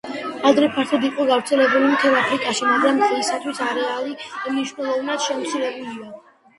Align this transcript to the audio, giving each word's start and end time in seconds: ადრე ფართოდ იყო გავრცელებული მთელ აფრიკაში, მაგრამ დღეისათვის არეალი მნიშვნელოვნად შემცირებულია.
ადრე 0.51 0.69
ფართოდ 0.77 1.05
იყო 1.09 1.25
გავრცელებული 1.31 1.91
მთელ 1.91 2.17
აფრიკაში, 2.23 2.65
მაგრამ 2.73 3.05
დღეისათვის 3.05 3.63
არეალი 3.69 4.19
მნიშვნელოვნად 4.35 5.27
შემცირებულია. 5.31 6.15